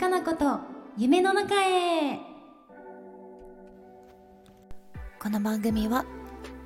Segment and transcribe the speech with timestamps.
[0.00, 0.60] かなこと
[0.96, 2.18] 夢の中へ。
[5.22, 6.06] この番組は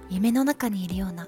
[0.08, 1.26] 夢の中にいるような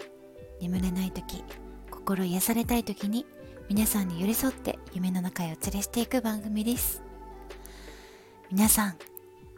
[0.61, 1.43] 眠れない時
[1.91, 3.27] 心癒されたい時に
[3.69, 7.03] 皆さんに寄り添って夢の中へお連れしていく番組です。
[8.53, 8.95] 皆さん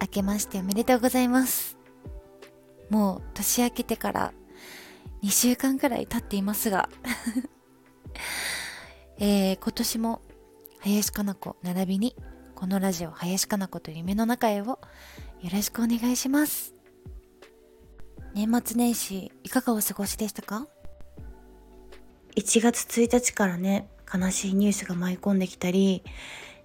[0.01, 1.77] 明けましておめでとうございます。
[2.89, 4.33] もう年明けてから
[5.23, 6.89] 2週間くらい経っていますが。
[9.21, 10.23] えー、今年も
[10.81, 12.17] 林かな子並びに
[12.59, 14.81] このラジオ林かな子と夢の中へをよ
[15.53, 16.75] ろしくお願いします。
[18.35, 20.67] 年末年始いかがお過ごしでしたか
[22.35, 26.03] ？1月1日からね悲しいニュースが舞い込んできたり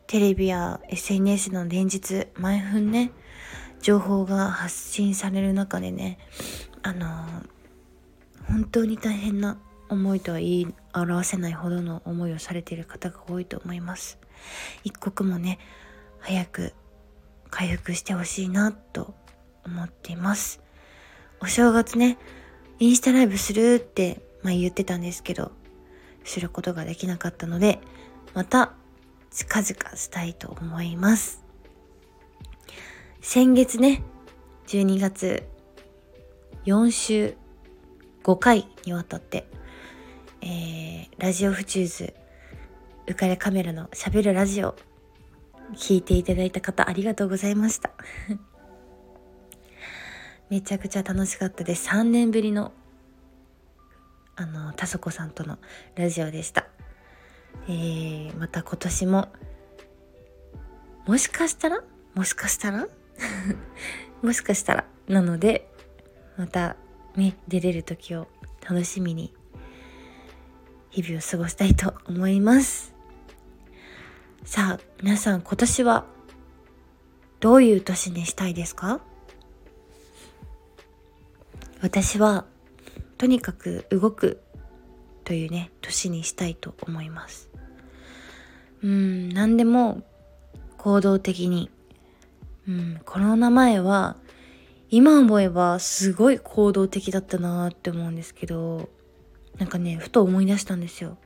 [0.08, 3.12] テレビや SNS の連日毎分ね
[3.80, 6.18] 情報が発信される中でね
[6.82, 7.46] あのー、
[8.48, 14.18] 本当に大変な思いとは言い表せないほどの思いをされている方が多いと思います。
[14.84, 15.60] 一刻もね
[16.24, 16.74] 早く
[17.50, 19.14] 回復してほしいなと
[19.66, 20.62] 思っています。
[21.42, 22.18] お正月ね
[22.80, 25.52] インスタライブするって、まあ、言ってたんですけど
[26.24, 27.80] することができなかったので
[28.34, 28.74] また
[29.30, 31.44] 近々したいと思います。
[33.22, 34.04] 先月ね
[34.68, 35.44] 12月
[36.66, 37.36] 4週
[38.24, 39.46] 5回にわたって
[40.46, 42.14] えー、ラジオフチューズ
[43.08, 44.76] 浮かれカメラのしゃべるラジオ
[45.74, 47.92] 聞いていただいた方ありがとうございました。
[50.50, 51.90] めちゃくちゃ楽しかったです。
[51.90, 52.72] 3年ぶりの
[54.36, 55.60] あのたそこさんとの
[55.96, 56.68] ラジオでした。
[57.68, 59.30] えー、また今年も
[61.06, 61.84] もしかしたら？
[62.14, 62.88] もしかしたら？
[64.22, 64.86] もしかしたら？
[65.08, 65.70] なので
[66.38, 66.78] また
[67.16, 68.28] ね出れる時を
[68.62, 69.34] 楽しみに
[70.90, 72.93] 日々を過ごしたいと思います。
[74.46, 76.06] さあ皆さん今年は
[77.40, 79.00] どういう年にしたいですか？
[81.82, 82.46] 私は
[83.18, 84.42] とにかく動く
[85.24, 87.50] というね年にしたいと思います。
[88.84, 90.04] うん何でも
[90.78, 91.72] 行動的に。
[92.68, 94.18] うんコロナ前は
[94.90, 98.90] 今思えばすごい行動的だったなって思うんですけど
[99.58, 101.18] なんかねふと思い出したんですよ。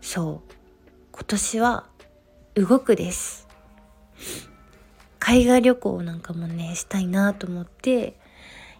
[0.00, 0.54] そう。
[1.16, 1.86] 今年は
[2.54, 3.46] 動くです。
[5.20, 8.16] 海外旅行なんかもねしたいなと思って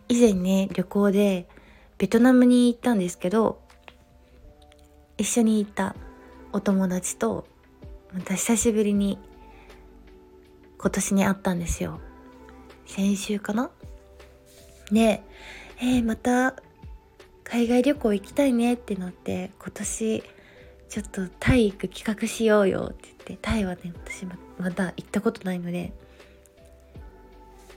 [0.09, 1.47] 以前ね旅行で
[1.97, 3.63] ベトナムに行ったんですけど
[5.17, 5.95] 一緒に行った
[6.53, 7.47] お友達と
[8.13, 9.17] また久しぶりに
[10.77, 12.01] 今年に会ったんですよ。
[12.85, 13.71] 先週かな？
[14.91, 15.23] で、
[15.79, 16.57] えー、また
[17.45, 20.25] 海外旅行行きたいねってなって今年
[20.89, 24.27] ちょっとタイ行く企画しようよって言ってタイはね私
[24.59, 25.93] まだ行ったことないので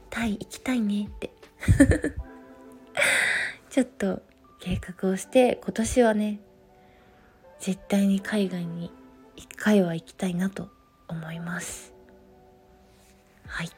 [0.09, 1.31] タイ行きたいねって。
[3.69, 4.21] ちょっと
[4.59, 6.39] 計画をして今年はね
[7.59, 8.91] 絶対に海外に
[9.35, 10.69] 一回は行きたいなと
[11.07, 11.93] 思います。
[13.45, 13.69] はい。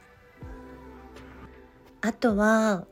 [2.01, 2.85] あとは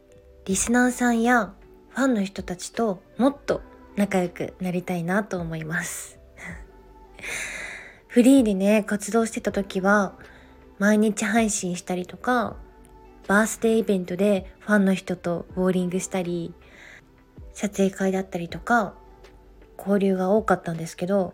[0.46, 1.53] リスナーさんや
[1.90, 3.62] ファンの人たちともっと
[3.96, 6.16] 仲良くなりたいなと思います。
[8.08, 10.14] フリーでね活動してた時は
[10.80, 12.56] 毎日配信したりとか
[13.28, 16.54] バースデーイベントでファンの人とボーリングしたり
[17.54, 18.94] 撮影会だったりとか
[19.78, 21.34] 交流が多かったんですけど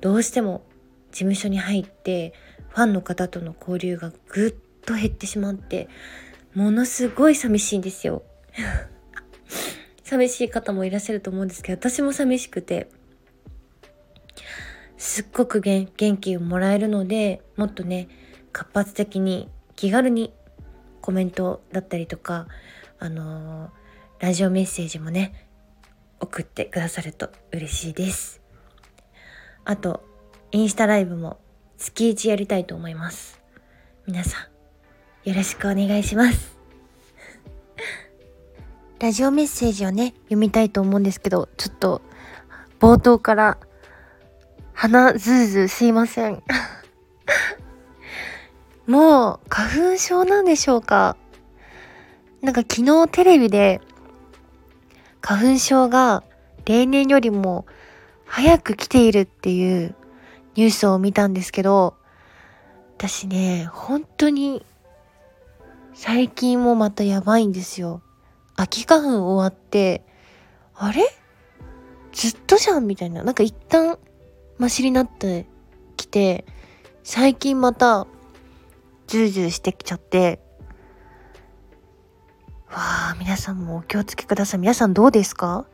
[0.00, 0.64] どうしても
[1.10, 2.32] 事務所に入って
[2.68, 4.54] ファンの方との交流がぐっ
[4.84, 5.88] と減ってしまって
[6.56, 8.22] ものすごい寂しいんですよ。
[10.02, 12.88] 寂しい方もいらっしゃると思うんですけど、私も寂しくて、
[14.96, 15.86] すっごく元
[16.16, 18.08] 気をもらえるので、もっとね、
[18.52, 20.32] 活発的に気軽に
[21.00, 22.46] コメントだったりとか、
[22.98, 23.70] あのー、
[24.20, 25.46] ラジオメッセージもね、
[26.20, 28.40] 送ってくださると嬉しいです。
[29.64, 30.02] あと、
[30.52, 31.38] インスタライブも
[31.76, 33.40] 月1やりたいと思います。
[34.06, 34.48] 皆さ
[35.24, 36.56] ん、よろしくお願いします。
[38.98, 42.00] ラジオメッセージをね、読みたいと思うんですけど、ちょっと、
[42.80, 43.58] 冒頭から、
[44.78, 46.42] 鼻ズーズーすいません。
[48.86, 51.16] もう、花粉症なんでしょうか？
[52.42, 53.80] なんか昨日テレビで、
[55.22, 56.22] 花粉症が
[56.66, 57.64] 例年よりも
[58.26, 59.94] 早く来ているっていう
[60.56, 61.96] ニュースを見たんですけど、
[62.98, 64.64] 私ね、本当に
[65.94, 68.02] 最近もまたやばいんですよ。
[68.56, 70.04] 秋花粉終わって、
[70.74, 71.02] あれ？
[72.12, 73.24] ずっとじゃんみたいな。
[73.24, 73.98] なんか一旦
[74.58, 75.46] マシになって
[75.96, 76.44] きて、
[77.02, 78.06] 最近また、
[79.06, 80.40] ズーズーしてきちゃって、
[82.68, 82.74] わ
[83.12, 84.60] あ、皆さんもお気をつけください。
[84.60, 85.66] 皆さんどうですか？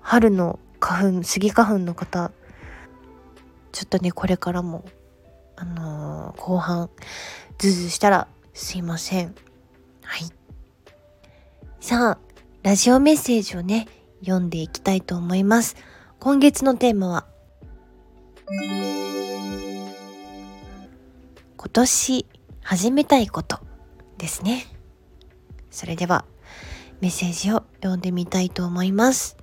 [0.00, 2.32] 春の花粉、スギ花粉の方、
[3.72, 4.84] ちょっとね、これからも、
[5.56, 6.88] あのー、後半、
[7.58, 9.34] ズーズーしたらすいません。
[10.02, 10.30] はい。
[11.80, 12.18] さあ、
[12.62, 13.86] ラジオメッセージをね、
[14.20, 15.76] 読んでいきたいと思います。
[16.18, 17.26] 今月のテーマは、
[18.50, 19.92] 今
[21.70, 22.26] 年
[22.62, 23.60] 始めたいこと
[24.16, 24.64] ですね。
[25.70, 26.24] それでは
[27.02, 29.36] メッセージを読んでみたいと思います。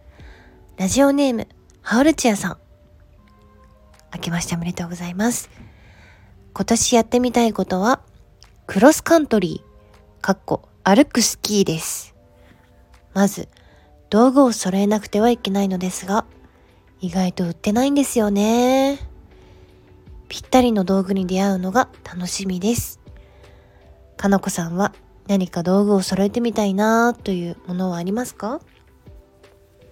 [0.77, 1.47] ラジオネーム、
[1.83, 2.57] ハウルチアさん。
[4.11, 5.51] 明けましておめでとうございます。
[6.55, 8.01] 今年やってみたいことは、
[8.65, 12.15] クロスカントリー、かっこ歩くスキーです。
[13.13, 13.49] まず、
[14.09, 16.25] 道具を揃えなくてはいけないのですが、
[17.05, 18.97] 意外と売ってないんですよね。
[20.27, 22.99] ぴったりの道具に出会うのが楽しみです。
[24.17, 24.91] かのこさんは
[25.27, 28.59] 何か道具を揃えてみたいなというものはありますか？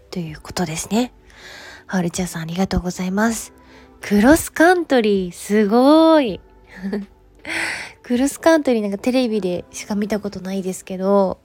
[0.10, 1.14] ということですね。
[1.86, 3.54] ハールチャーさんありがとうございます。
[4.02, 6.42] クロスカントリー、すごい
[8.02, 11.40] クロスカントリーなんかテレビでしか見たことないですけど、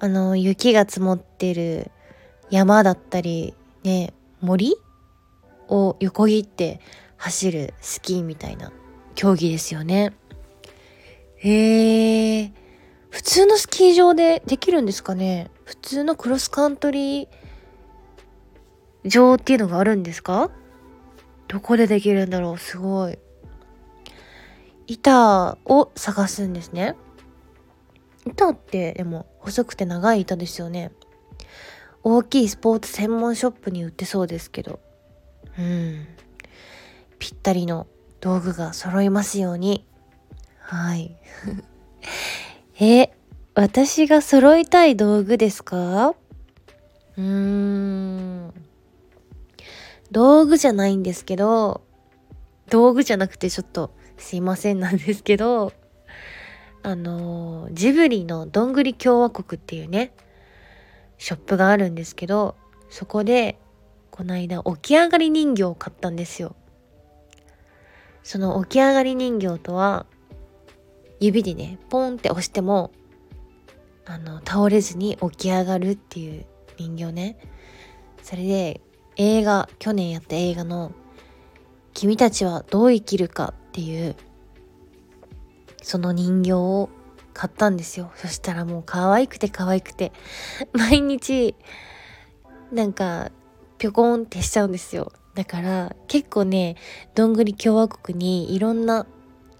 [0.00, 1.90] あの、雪が積もってる
[2.50, 3.54] 山だったり、
[3.84, 4.76] ね、森
[5.68, 6.80] を横切って
[7.16, 8.72] 走るスキーみたいな
[9.14, 10.14] 競技ですよね。
[11.36, 12.52] へえ。
[13.10, 15.50] 普通のスキー場でできるんですかね？
[15.64, 17.28] 普通のクロスカントリー
[19.08, 20.50] 場っていうのがあるんですか？
[21.48, 22.58] どこでできるんだろう？
[22.58, 23.18] すごい。
[24.86, 26.96] 板を探すんですね。
[28.26, 30.92] 板ってでも細くて長い板ですよね。
[32.04, 34.80] 大きいスポーツ専門ショップに売ってそうですけど。
[35.58, 36.06] うん。
[37.18, 37.86] ぴったりの
[38.20, 39.84] 道具が揃いますように。
[40.60, 41.16] はい。
[42.80, 43.10] え、
[43.54, 46.14] 私が揃いたい道具ですか？
[47.16, 48.54] うーん。
[50.12, 51.82] 道具じゃないんですけど、
[52.70, 55.72] 道具じゃなくてちょっとすいませんなんですけど、
[56.82, 60.12] あのジブリのどんぐり共和国っていうね、
[61.18, 62.56] ショップがあるんですけど、
[62.88, 63.58] そこで、
[64.10, 66.56] この間起き上がり人形を買ったんですよ。
[68.22, 70.06] その起き上がり人形とは、
[71.20, 72.92] 指でね、ポンって押しても、
[74.06, 76.46] あの、倒れずに起き上がるっていう
[76.78, 77.38] 人形ね。
[78.22, 78.80] それで、
[79.16, 80.92] 映画、去年やった映画の、
[81.94, 84.14] 君たちはどう生きるかっていう、
[85.82, 86.90] その人形を
[87.38, 88.10] 買ったんですよ。
[88.16, 90.10] そしたらもう可愛くて可愛くて、
[90.74, 91.54] 毎日、
[92.72, 93.30] なんか、
[93.78, 95.12] ぴょこんってしちゃうんですよ。
[95.36, 96.74] だから結構ね、
[97.14, 99.06] どんぐり共和国にいろんな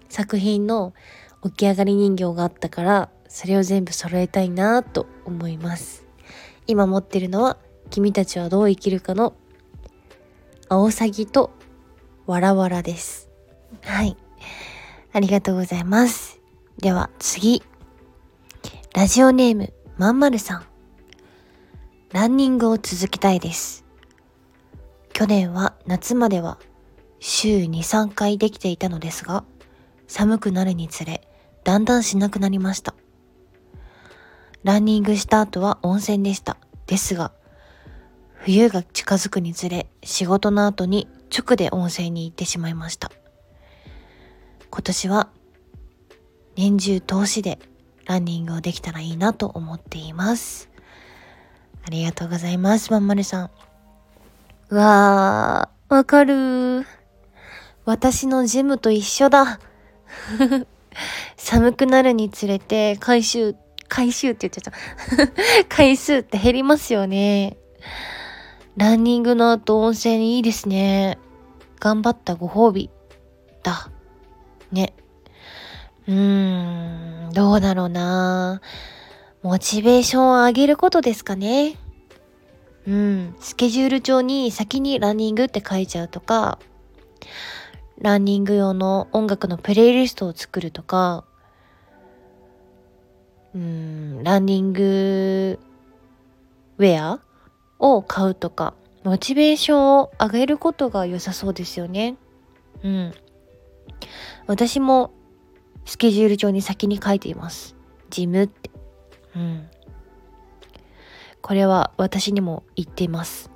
[0.09, 0.93] 作品の
[1.41, 6.05] 起き上がり人形があったから、それを全部揃えたいなと思います。
[6.67, 7.55] 今持ってるのは、
[7.89, 9.33] 君たちはどう生きるかの、
[10.67, 11.51] アオサギと
[12.25, 13.29] わらわらです。
[13.83, 14.17] はい。
[15.13, 16.38] ありがとうございます。
[16.79, 17.61] では次。
[18.95, 20.65] ラジオネームまんまるさん。
[22.13, 23.83] ランニングを続けたいです。
[25.11, 26.57] 去年は夏までは
[27.19, 29.43] 週2、3回できていたのですが、
[30.07, 31.27] 寒くなるにつれ、
[31.65, 32.95] だんだんしなくなりました。
[34.63, 36.55] ランニングした後は温泉でした。
[36.87, 37.33] ですが、
[38.35, 43.11] 冬が近づくにつれ、仕事の後に直で温泉に行ってしまいました。
[44.71, 45.29] 今年は
[46.59, 47.57] 年中通しで
[48.05, 50.69] ランニングをできたらいいなと思っています。
[51.87, 53.49] ありがとうございます、まんまるさん。
[54.69, 56.85] うわー、わかる
[57.85, 59.61] 私のジムと一緒だ。
[61.37, 63.55] 寒くなるにつれて回収、
[63.87, 65.33] 回収って言っちゃった。
[65.73, 67.55] 回数って減りますよね。
[68.75, 71.19] ランニングの後温泉いいですね。
[71.79, 72.89] 頑張ったご褒美。
[73.63, 73.89] だ。
[74.73, 74.93] ね。
[76.09, 78.61] うーん、どうだろうな
[79.43, 81.77] モチベーションを上げることですかね。
[82.87, 86.57] うん、スケジュール帳に先にランニングって書いちゃうとか、
[87.99, 91.25] ランニング用の音楽のプレイリストを作るとか、
[93.53, 95.59] うん、ランニング
[96.79, 97.19] ウェア
[97.77, 98.73] を買うとか、
[99.03, 102.17] モチベーションを上げることが良さそうですよね。
[102.83, 103.13] うん。
[104.47, 105.11] 私も
[105.89, 107.75] スケジュール帳に先に書いています。
[108.11, 108.69] ジムって。
[109.35, 109.67] うん。
[111.41, 113.49] これは私にも言っています。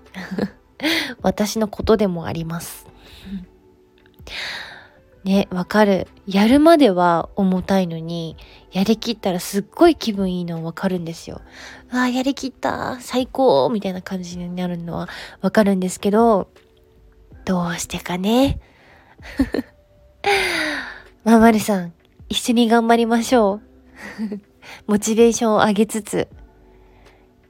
[1.22, 2.88] 私のことでもあります。
[5.24, 6.08] ね、わかる。
[6.26, 8.36] やるまでは重たいのに、
[8.72, 11.40] やりきったらすっごい気分いいのわかるんですよ。
[11.92, 15.08] ああ、やりきった最高みたいな感じになるのは
[15.42, 16.50] わかるんですけど、
[17.46, 18.60] どうしてかね。
[21.24, 21.94] ままるさん、
[22.34, 23.62] 一緒に頑張りましょう。
[24.92, 26.28] モチベーションを上げつつ、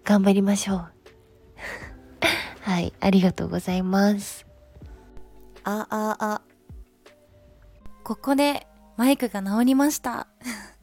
[0.04, 0.92] 頑張りましょう。
[2.60, 4.46] はい、ありがとうございます。
[5.64, 6.42] あ、あ、あ。
[8.04, 10.28] ここでマイクが直りました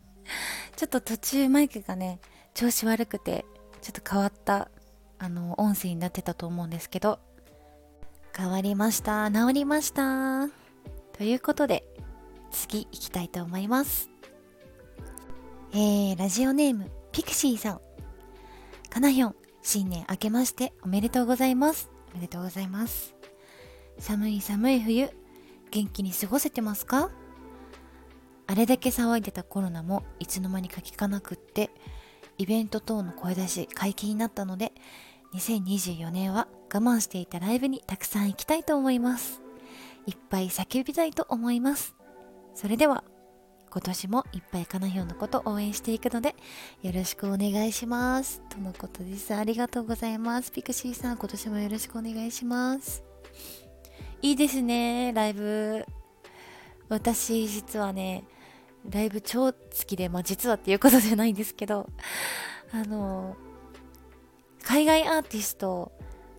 [0.76, 2.20] ちょっと途中マイクがね
[2.54, 3.44] 調子悪くて
[3.82, 4.70] ちょっと変わった
[5.18, 7.18] あの音声になってたと思うんですけど
[8.34, 10.48] 変わりました治りました
[11.12, 11.84] ということで
[12.50, 14.10] 次行きたいと思います。
[15.72, 17.80] えー、ラジオネームピクシーさん。
[18.88, 21.90] かなひょん新年明けましておめでとうございます。
[22.12, 23.14] おめでとうございます。
[23.98, 25.10] 寒い寒い冬
[25.70, 27.10] 元気に過ごせてますか？
[28.46, 31.70] あれだけ騒いでたコロナもいつの間にか聞かなくって
[32.36, 34.72] イベント等の声出し解禁になったので
[35.34, 39.40] 2024年は我慢していたライブにたくさん行きたいと思います。
[40.06, 41.94] いっぱい叫びたいと思います。
[42.54, 43.04] それでは
[43.70, 46.34] 今年もいっぱいかなひょんのこと応援していくので
[46.82, 48.42] よろしくお願いします。
[48.48, 49.32] とのことです。
[49.34, 50.50] ありがとうございます。
[50.50, 53.04] ピクシーさん今年もよろしくお願いします。
[54.22, 55.86] いいですねライブ。
[56.88, 58.24] 私実はね
[58.90, 61.88] ライブ超好きでまあ実はっていうことじゃないんですけど
[62.72, 63.36] あの
[64.64, 65.92] 海外アーティスト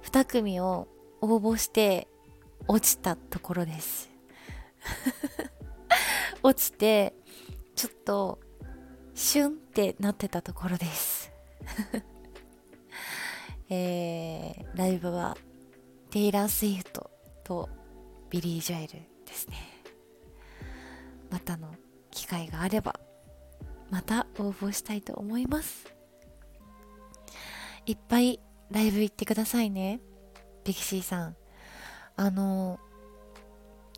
[0.03, 0.87] 2組を
[1.21, 2.07] 応募して
[2.67, 4.09] 落ちたところです。
[6.43, 7.13] 落ちて
[7.75, 8.39] ちょっと
[9.13, 11.31] シュンってなってたところです。
[13.69, 15.37] えー、ライブは
[16.09, 17.09] テイラー・スイフト
[17.43, 17.69] と
[18.29, 18.93] ビリー・ジョエル
[19.25, 19.55] ですね。
[21.29, 21.73] またの
[22.09, 22.99] 機会があれば
[23.89, 25.85] また応募したいと思います。
[27.85, 30.01] いっぱいライブ行ってくださいね。
[30.63, 31.35] ピキシーさん。
[32.15, 32.79] あの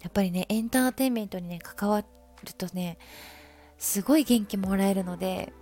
[0.01, 2.97] やっぱりねエンターテインメントにね関わってるとね
[3.77, 5.53] すごい元気もらえるので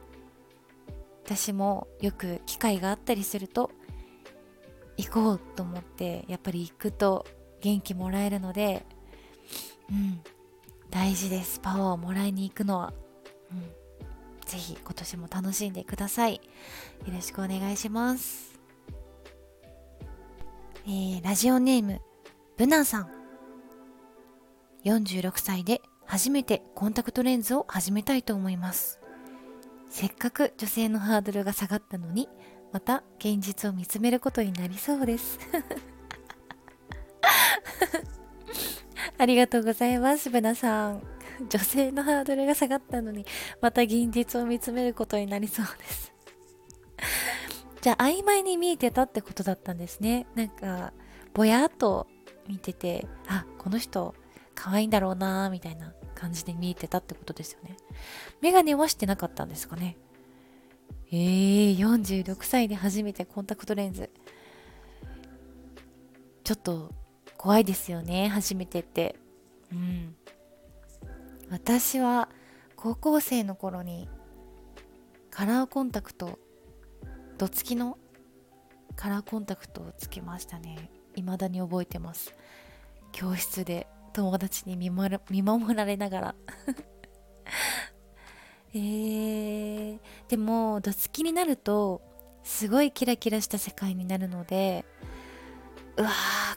[1.24, 3.72] 私もよく機会があったりすると
[4.98, 7.26] 行こうと思ってやっぱり行くと
[7.62, 8.86] 元気もらえるので、
[9.90, 10.20] うん、
[10.90, 11.60] 大事です。
[11.60, 12.94] パワーをもらいに行くのは。
[13.52, 13.62] うん、
[14.46, 16.36] ぜひ今年も楽しんでください。
[16.36, 16.42] よ
[17.14, 18.60] ろしくお願いします。
[20.86, 22.02] えー、ラジオネーム、
[22.58, 23.12] ブナさん。
[24.84, 25.82] 46歳で
[26.12, 29.00] 初めてコンタクトレンズを始めたいと思います。
[29.90, 32.28] せっかく女性のハードルが下がったのに、
[32.74, 35.40] また現実を見つめることになりそうです。
[39.18, 41.02] ありがとうございます、ブナさん。
[41.50, 43.26] 女性のハードルが下がったのに、
[43.62, 46.14] また現実を見つめることになりそうです。
[47.80, 50.28] じゃあ、曖昧に見えてたってことだったんですね。
[50.36, 50.92] なんか、
[51.34, 52.06] ぼやっと
[52.50, 54.14] 見てて、あ、この人、
[54.56, 57.78] 可愛いんだろうなみたいな感じで見えてたってことですよね。
[58.42, 59.98] メガネはしてなかったんですかね。
[61.12, 64.10] えー、46歳で初めてコンタクトレンズ。
[66.44, 66.92] ちょっと
[67.38, 69.16] 怖いですよね初めてって
[69.72, 70.16] うん
[71.50, 72.30] 私は
[72.76, 74.10] 高校生の頃に
[75.30, 76.40] カラーコンタクト
[77.38, 77.98] どつきの
[78.96, 82.36] カラーコンタクトをつけましたね未だに覚えてます
[83.12, 86.36] 教室で友達に見守見守られながら
[88.74, 90.00] えー、
[90.30, 92.02] でもどつきになると
[92.44, 94.86] すごいキラキラした世界になるので
[95.98, 96.12] うわー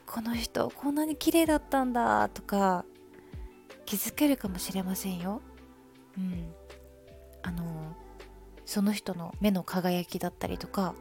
[0.06, 2.84] この人こんなに綺麗だったんだとか
[3.84, 5.42] 気づけるかもしれませんよ。
[6.16, 6.54] うん。
[7.42, 7.94] あの
[8.64, 10.94] その人の目の輝きだったりとか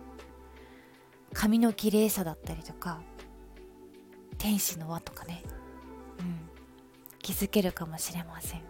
[1.32, 3.02] 髪の綺麗さだったりとか
[4.38, 5.42] 天使の輪とかね、
[7.24, 8.62] 気づけるかもしれません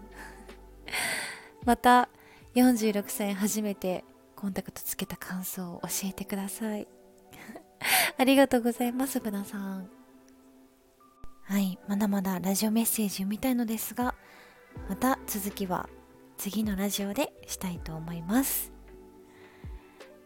[1.65, 2.07] また
[2.55, 4.05] 46歳初めて
[4.37, 6.87] コンタクトつけた感想を教えてください
[8.17, 9.89] ありがとうございます、ブナさん。
[11.43, 14.15] はい、まだまだラジオメッセージ読みたいのですが、
[14.87, 15.89] また続きは
[16.37, 18.71] 次のラジオでしたいと思います。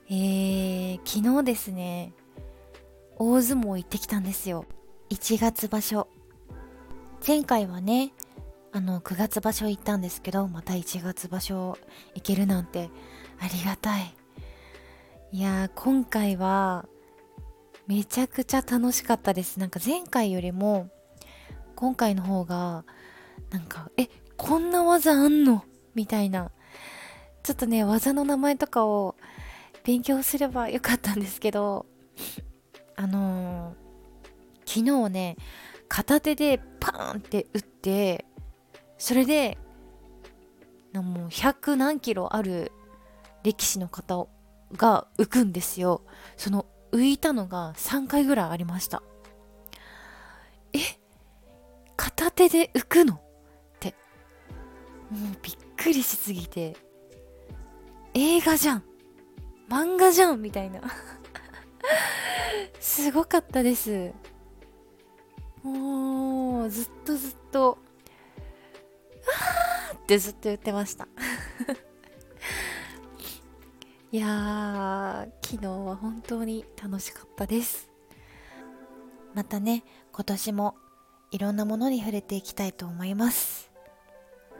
[0.09, 2.13] えー、昨日ですね、
[3.17, 4.65] 大相撲行ってきたんですよ。
[5.09, 6.07] 1月場所。
[7.27, 8.13] 前回はね、
[8.71, 11.77] あの、9月場所行ったんですけど、また1月場所
[12.15, 12.89] 行けるなんて
[13.41, 14.15] ありがたい。
[15.33, 16.85] いや、今回は
[17.85, 19.59] めちゃくちゃ楽しかったです。
[19.59, 20.89] なんか前回よりも
[21.75, 22.85] 今回の方が
[23.49, 24.07] なんかえ
[24.37, 25.65] こんな技あんの？
[25.95, 26.51] みたいな。
[27.43, 29.17] ちょっとね技の名前とかを
[29.83, 31.85] 勉強すればよかったんですけど
[32.95, 35.37] あのー、昨日ね
[35.89, 38.25] 片手でパーンって打って
[38.97, 39.57] それで
[40.93, 42.71] もう100何キロある
[43.43, 44.29] 力士の方
[44.75, 46.01] が浮くんですよ。
[46.35, 49.03] その浮いたのが3回ぐらいありました。
[50.73, 50.79] え？
[51.95, 53.13] 片手で浮くの？
[53.15, 53.19] っ
[53.79, 53.93] て。
[55.11, 56.75] もうびっくりしすぎて。
[58.13, 58.83] 映画じゃん。
[59.69, 60.81] 漫画じゃんみたいな。
[62.79, 64.13] すごかったです。
[65.67, 67.77] もうずっとずっと
[69.91, 71.07] あーってずっと言ってました。
[74.09, 77.89] いや昨日は本当に楽しかったです。
[79.33, 79.83] またね
[80.13, 80.75] 今年も
[81.31, 83.69] いろんなものに触れていきたいと思います。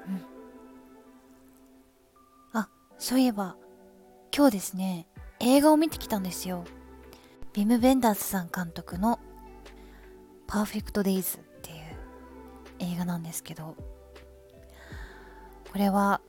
[0.06, 0.22] うん。
[2.60, 3.56] あそういえば
[4.36, 5.08] 今日ですね
[5.40, 6.66] 映画を見てきたんですよ。
[7.54, 9.20] ビム・ベンダースさん監督の
[10.48, 11.78] 「パーフェクト・デイズ」っていう
[12.80, 13.76] 映画なんですけど
[15.72, 16.22] これは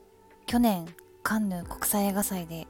[0.47, 0.87] 去年
[1.23, 2.67] カンヌ国際映画祭で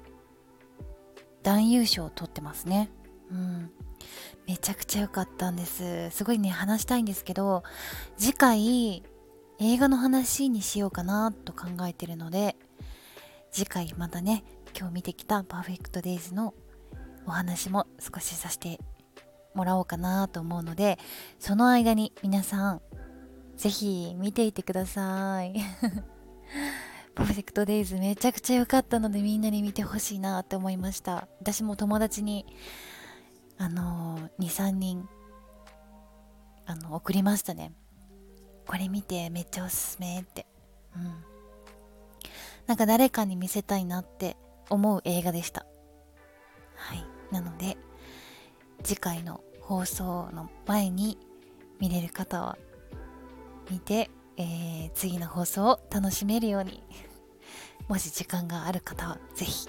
[1.42, 2.90] 男優賞を取ってますね。
[3.30, 3.70] うん。
[4.46, 6.10] めちゃくちゃ良かったんです。
[6.10, 7.62] すごいね話したいんですけど
[8.16, 9.02] 次回
[9.60, 12.56] 映画の話にしようかなと考えてるので
[13.50, 14.44] 次回またね
[14.78, 16.54] 今日見てきたパーフェクトデイズの
[17.26, 18.78] お話も少しさせて
[19.58, 20.98] もらおうかなと思うので
[21.40, 22.82] その間に皆さん
[23.56, 25.52] ぜひ見ていてください。
[27.16, 31.26] パーフェクトデイズめちゃくちゃ良かったのでみんなに見てほしいなって思いました。
[31.40, 32.46] 私も友達に
[33.58, 35.08] あの23人
[36.66, 37.72] あの送りましたね。
[38.68, 40.46] これ見てめっちゃおすすめって。
[40.94, 41.24] うん。
[42.68, 44.36] なんか誰かに見せたいなって
[44.70, 45.66] 思う映画でした。
[46.76, 47.04] はい。
[47.32, 47.76] なので
[48.84, 51.18] 次回の放送の前に
[51.78, 52.56] 見れる方は
[53.70, 56.82] 見て、えー、次の放送を楽しめるように
[57.86, 59.68] もし時間がある方はぜひ。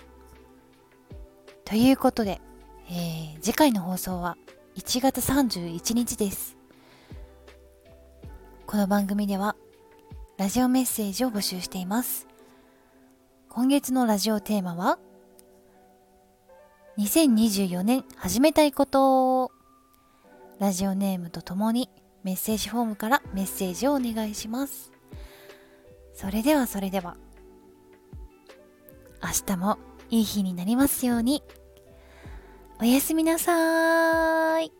[1.65, 2.39] ということで、
[2.89, 4.37] えー、次回の放送は
[4.77, 6.55] 1月31日です。
[8.65, 9.57] この番組では
[10.37, 12.25] ラジオメッセージを募集しています。
[13.49, 14.97] 今月のラジオテーマは
[16.97, 19.58] 2024年始めたいこと
[20.59, 21.89] ラジオネームとともに
[22.23, 24.91] メッセージフォームからメッセージをお願いします。
[26.13, 27.15] それではそれでは。
[29.23, 29.77] 明日も
[30.09, 31.43] いい日になりますように。
[32.81, 34.78] おやすみなさーい。